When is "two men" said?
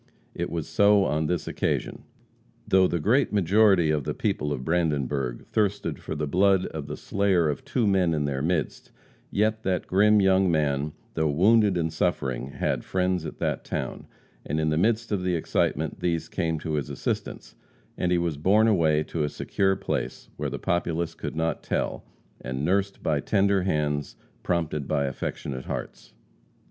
7.63-8.15